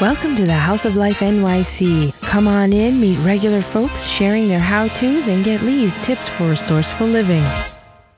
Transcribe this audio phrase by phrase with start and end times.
[0.00, 2.16] Welcome to the House of Life NYC.
[2.20, 6.50] Come on in, meet regular folks sharing their how to's, and get Lee's tips for
[6.50, 7.42] resourceful living.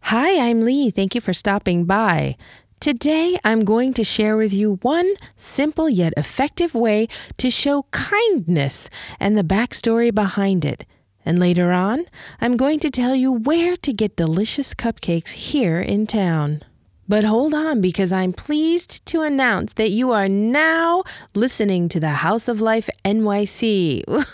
[0.00, 0.90] Hi, I'm Lee.
[0.90, 2.36] Thank you for stopping by.
[2.80, 7.06] Today, I'm going to share with you one simple yet effective way
[7.36, 8.90] to show kindness
[9.20, 10.84] and the backstory behind it.
[11.24, 12.06] And later on,
[12.40, 16.64] I'm going to tell you where to get delicious cupcakes here in town.
[17.08, 21.04] But hold on, because I'm pleased to announce that you are now
[21.34, 24.02] listening to the House of Life NYC.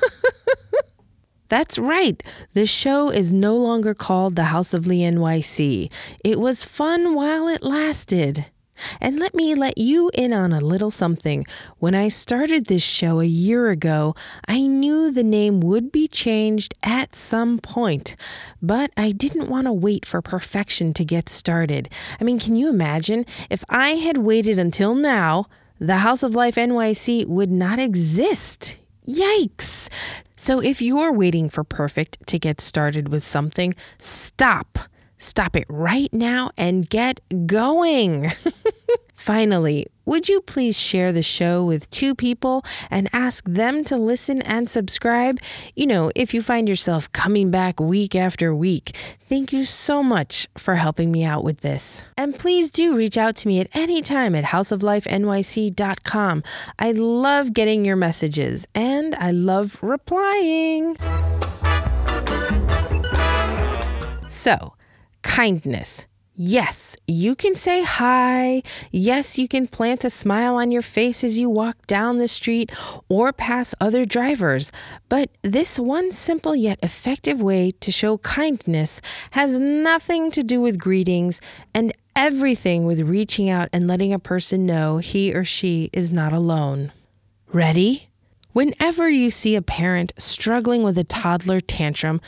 [1.49, 2.21] That's right.
[2.55, 5.89] The show is no longer called the House of Lee NYC.
[6.25, 8.47] It was fun while it lasted.
[9.01, 11.45] And let me let you in on a little something.
[11.79, 14.15] When I started this show a year ago,
[14.49, 18.17] I knew the name would be changed at some point,
[18.63, 21.89] but I didn't want to wait for perfection to get started.
[22.21, 25.47] I mean, can you imagine if I had waited until now?
[25.81, 28.77] The House of Life NYC would not exist.
[29.07, 29.89] Yikes!
[30.37, 34.79] So if you're waiting for perfect to get started with something, stop.
[35.19, 38.31] Stop it right now and get going.
[39.25, 44.43] Finally, would you please share the show with two people and ask them to listen
[44.43, 45.41] and subscribe?
[45.75, 48.95] You know, if you find yourself coming back week after week,
[49.27, 52.05] thank you so much for helping me out with this.
[52.19, 56.43] And please do reach out to me at any time at houseoflifenyc.com.
[56.79, 60.99] I love getting your messages and I love replying.
[64.29, 64.75] So,
[65.23, 66.07] kindness.
[66.37, 68.63] Yes, you can say hi.
[68.91, 72.73] Yes, you can plant a smile on your face as you walk down the street
[73.09, 74.73] or pass other drivers.
[75.09, 79.01] But this one simple yet effective way to show kindness
[79.31, 81.41] has nothing to do with greetings
[81.73, 86.33] and everything with reaching out and letting a person know he or she is not
[86.33, 86.93] alone.
[87.53, 88.09] Ready?
[88.53, 92.21] Whenever you see a parent struggling with a toddler tantrum,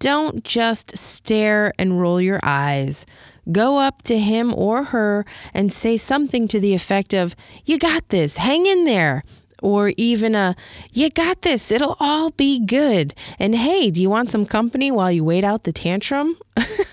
[0.00, 3.06] don't just stare and roll your eyes.
[3.50, 7.34] Go up to him or her and say something to the effect of,
[7.64, 9.24] You got this, hang in there.
[9.62, 10.56] Or even a,
[10.92, 13.14] You got this, it'll all be good.
[13.38, 16.36] And hey, do you want some company while you wait out the tantrum?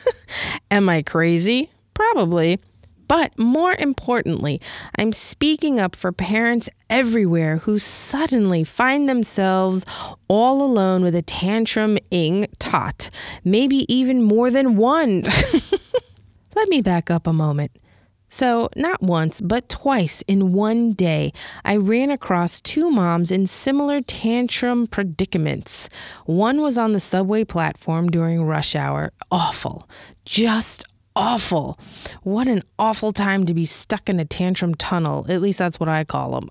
[0.72, 1.70] Am I crazy?
[1.94, 2.60] Probably.
[3.12, 4.62] But more importantly,
[4.98, 9.84] I'm speaking up for parents everywhere who suddenly find themselves
[10.30, 13.10] all alone with a tantrum ing tot,
[13.44, 15.24] maybe even more than one.
[16.56, 17.72] Let me back up a moment.
[18.34, 21.34] So, not once, but twice in one day,
[21.66, 25.90] I ran across two moms in similar tantrum predicaments.
[26.26, 29.12] One was on the subway platform during rush hour.
[29.32, 29.90] Awful.
[30.24, 31.78] Just awful.
[32.24, 35.26] What an awful time to be stuck in a tantrum tunnel.
[35.28, 36.48] At least that's what I call them.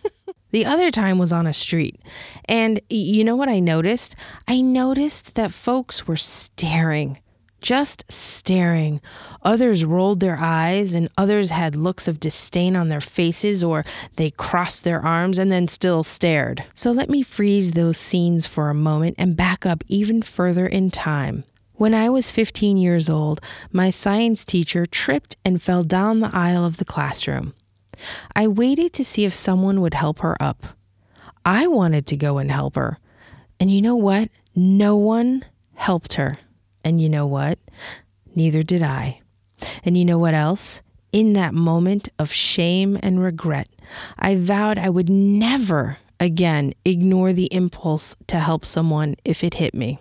[0.50, 2.00] the other time was on a street.
[2.46, 4.16] And you know what I noticed?
[4.46, 7.18] I noticed that folks were staring
[7.60, 9.00] just staring.
[9.42, 13.84] Others rolled their eyes, and others had looks of disdain on their faces, or
[14.16, 16.64] they crossed their arms and then still stared.
[16.74, 20.90] So let me freeze those scenes for a moment and back up even further in
[20.90, 21.44] time.
[21.74, 26.64] When I was 15 years old, my science teacher tripped and fell down the aisle
[26.64, 27.54] of the classroom.
[28.34, 30.66] I waited to see if someone would help her up.
[31.44, 32.98] I wanted to go and help her.
[33.60, 34.28] And you know what?
[34.54, 36.32] No one helped her.
[36.88, 37.58] And you know what?
[38.34, 39.20] Neither did I.
[39.84, 40.80] And you know what else?
[41.12, 43.68] In that moment of shame and regret,
[44.18, 49.74] I vowed I would never again ignore the impulse to help someone if it hit
[49.74, 49.98] me.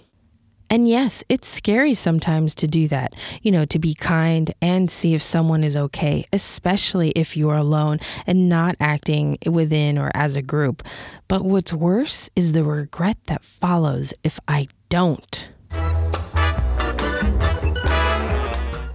[0.69, 5.13] And yes, it's scary sometimes to do that, you know, to be kind and see
[5.13, 10.41] if someone is okay, especially if you're alone and not acting within or as a
[10.41, 10.87] group.
[11.27, 15.49] But what's worse is the regret that follows if I don't.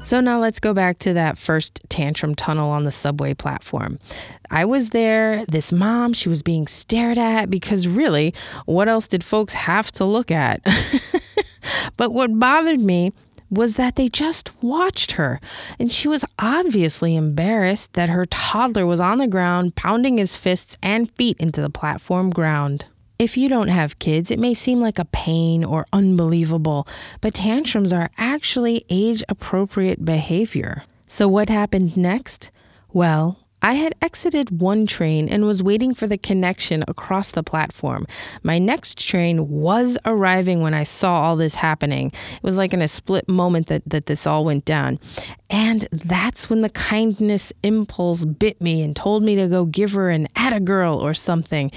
[0.05, 4.01] So now let's go back to that first tantrum tunnel on the subway platform.
[4.51, 8.35] I was there, this mom, she was being stared at because really,
[8.67, 10.61] what else did folks have to look at?
[11.97, 13.13] but what bothered me
[13.49, 15.41] was that they just watched her.
[15.79, 20.77] And she was obviously embarrassed that her toddler was on the ground pounding his fists
[20.83, 22.87] and feet into the platform ground.
[23.23, 26.89] If you don't have kids, it may seem like a pain or unbelievable,
[27.21, 30.83] but tantrums are actually age appropriate behavior.
[31.07, 32.51] So, what happened next?
[32.93, 38.09] Well, I had exited one train and was waiting for the connection across the platform.
[38.43, 42.09] My next train was arriving when I saw all this happening.
[42.09, 44.99] It was like in a split moment that, that this all went down.
[45.49, 50.11] And that's when the kindness impulse bit me and told me to go give her
[50.11, 51.71] an atta girl or something.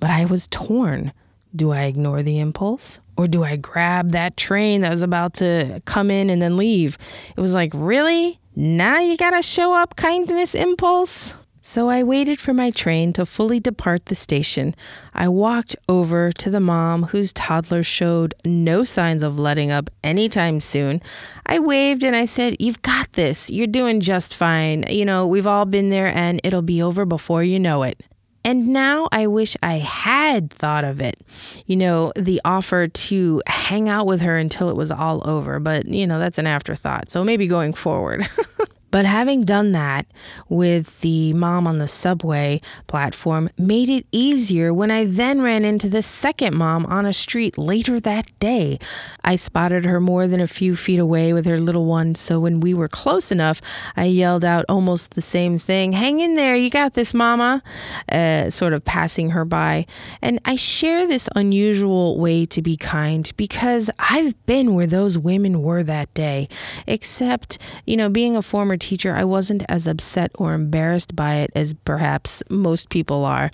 [0.00, 1.12] But I was torn.
[1.54, 3.00] Do I ignore the impulse?
[3.16, 6.98] Or do I grab that train that was about to come in and then leave?
[7.36, 8.38] It was like, really?
[8.54, 11.34] Now you gotta show up, kindness impulse.
[11.60, 14.74] So I waited for my train to fully depart the station.
[15.12, 20.60] I walked over to the mom whose toddler showed no signs of letting up anytime
[20.60, 21.02] soon.
[21.44, 23.50] I waved and I said, You've got this.
[23.50, 24.84] You're doing just fine.
[24.88, 28.02] You know, we've all been there and it'll be over before you know it.
[28.44, 31.20] And now I wish I had thought of it.
[31.66, 35.86] You know, the offer to hang out with her until it was all over, but
[35.86, 37.10] you know, that's an afterthought.
[37.10, 38.26] So maybe going forward.
[38.90, 40.06] But having done that
[40.48, 45.88] with the mom on the subway platform made it easier when I then ran into
[45.88, 48.78] the second mom on a street later that day.
[49.24, 52.60] I spotted her more than a few feet away with her little one, so when
[52.60, 53.60] we were close enough,
[53.96, 57.62] I yelled out almost the same thing Hang in there, you got this, mama,
[58.10, 59.86] uh, sort of passing her by.
[60.22, 65.62] And I share this unusual way to be kind because I've been where those women
[65.62, 66.48] were that day,
[66.86, 71.50] except, you know, being a former teacher, I wasn't as upset or embarrassed by it
[71.54, 73.50] as perhaps most people are.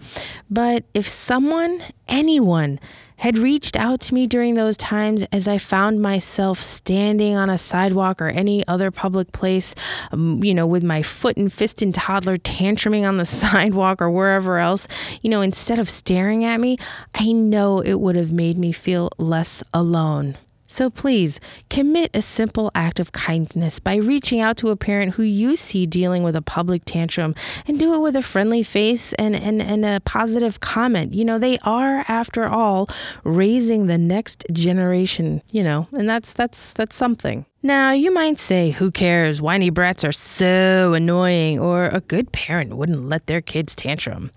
[0.50, 2.79] But if someone, anyone,
[3.17, 7.59] had reached out to me during those times as I found myself standing on a
[7.59, 9.75] sidewalk or any other public place,
[10.11, 14.11] um, you know, with my foot and fist and toddler tantruming on the sidewalk or
[14.11, 14.88] wherever else,
[15.23, 16.77] you know, instead of staring at me,
[17.15, 20.37] I know it would have made me feel less alone.
[20.66, 25.22] So please commit a simple act of kindness by reaching out to a parent who
[25.22, 27.34] you see dealing with a public tantrum
[27.66, 31.12] and do it with a friendly face and, and, and a positive comment.
[31.12, 32.88] You know, they are, after all,
[33.25, 37.46] raising the next generation, you know, and that's that's that's something.
[37.62, 39.40] Now, you might say, who cares?
[39.40, 44.31] Whiny brats are so annoying, or a good parent wouldn't let their kids tantrum.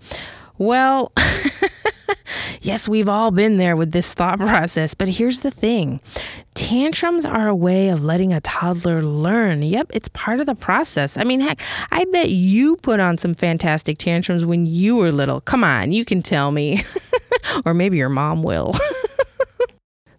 [0.56, 1.12] Well,
[2.62, 6.00] yes, we've all been there with this thought process, but here's the thing
[6.54, 9.62] tantrums are a way of letting a toddler learn.
[9.62, 11.16] Yep, it's part of the process.
[11.16, 11.60] I mean, heck,
[11.92, 15.40] I bet you put on some fantastic tantrums when you were little.
[15.40, 16.80] Come on, you can tell me.
[17.64, 18.74] or maybe your mom will.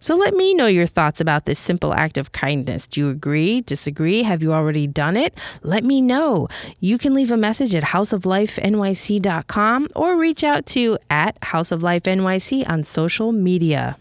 [0.00, 2.86] So let me know your thoughts about this simple act of kindness.
[2.86, 4.22] Do you agree, disagree?
[4.22, 5.38] Have you already done it?
[5.62, 6.48] Let me know.
[6.80, 13.32] You can leave a message at houseoflifenyc.com or reach out to at houseoflifenyc on social
[13.32, 13.98] media.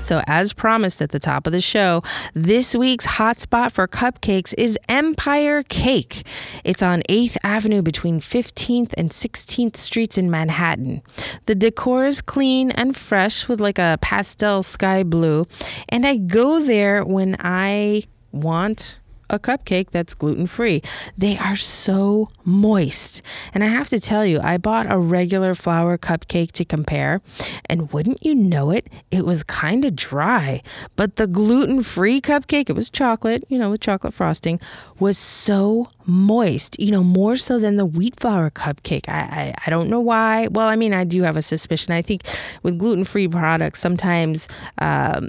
[0.00, 2.02] So, as promised at the top of the show,
[2.34, 6.26] this week's hotspot for cupcakes is Empire Cake.
[6.64, 11.02] It's on 8th Avenue between 15th and 16th Streets in Manhattan.
[11.46, 15.46] The decor is clean and fresh with like a pastel sky blue.
[15.90, 18.98] And I go there when I want
[19.30, 20.82] a cupcake that's gluten free.
[21.16, 23.22] They are so moist.
[23.54, 27.22] And I have to tell you, I bought a regular flour cupcake to compare,
[27.66, 30.62] and wouldn't you know it, it was kind of dry.
[30.96, 34.60] But the gluten free cupcake, it was chocolate, you know, with chocolate frosting,
[34.98, 39.08] was so moist, you know, more so than the wheat flour cupcake.
[39.08, 40.48] I, I, I don't know why.
[40.48, 41.92] Well, I mean, I do have a suspicion.
[41.92, 42.22] I think
[42.62, 44.48] with gluten free products, sometimes
[44.78, 45.28] um,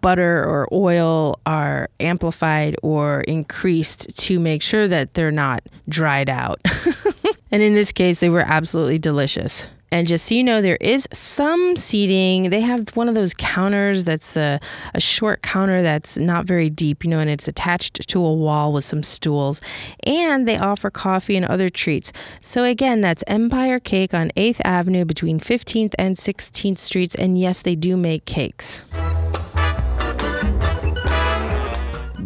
[0.00, 6.60] butter or oil are amplified or increased to make sure that they're not dried out.
[7.50, 9.68] and in this case, they were absolutely delicious.
[9.92, 12.48] And just so you know, there is some seating.
[12.48, 14.58] They have one of those counters that's a,
[14.94, 18.72] a short counter that's not very deep, you know, and it's attached to a wall
[18.72, 19.60] with some stools.
[20.04, 22.10] And they offer coffee and other treats.
[22.40, 27.14] So again, that's Empire Cake on 8th Avenue between 15th and 16th Streets.
[27.14, 28.82] And yes, they do make cakes.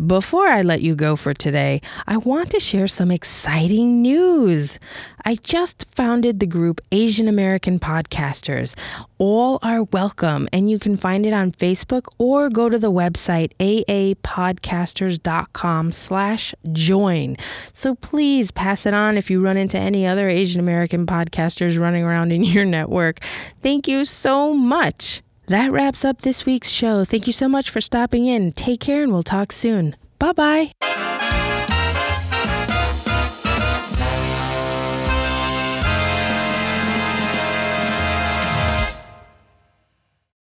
[0.06, 4.78] Before I let you go for today, I want to share some exciting news.
[5.24, 8.76] I just founded the group Asian American Podcasters.
[9.18, 13.52] All are welcome, and you can find it on Facebook or go to the website
[13.58, 17.36] aapodcasters.com slash join.
[17.72, 22.04] So please pass it on if you run into any other Asian American podcasters running
[22.04, 23.18] around in your network.
[23.60, 25.22] Thank you so much.
[25.46, 27.04] That wraps up this week's show.
[27.04, 28.52] Thank you so much for stopping in.
[28.52, 29.94] Take care and we'll talk soon.
[30.18, 31.15] Bye bye.